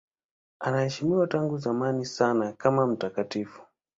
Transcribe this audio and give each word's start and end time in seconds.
Anaheshimiwa 0.59 1.27
tangu 1.27 1.57
zamani 1.57 2.05
sana 2.05 2.53
kama 2.53 2.87
mtakatifu. 2.87 3.61